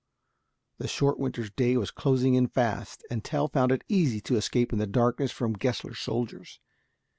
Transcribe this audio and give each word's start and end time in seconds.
The 0.79 0.87
short 0.87 1.19
winter's 1.19 1.51
day 1.51 1.77
was 1.77 1.91
closing 1.91 2.33
in 2.33 2.47
fast, 2.47 3.05
and 3.11 3.23
Tell 3.23 3.47
found 3.47 3.71
it 3.71 3.83
easy 3.87 4.19
to 4.21 4.35
escape 4.35 4.73
in 4.73 4.79
the 4.79 4.87
darkness 4.87 5.31
from 5.31 5.53
Gessler's 5.55 5.99
soldiers. 5.99 6.59